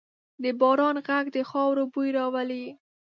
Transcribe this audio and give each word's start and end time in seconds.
د 0.43 0.45
باران 0.59 0.95
ږغ 1.05 1.25
د 1.35 1.37
خاورو 1.49 1.83
بوی 1.93 2.09
راولي. 2.17 2.65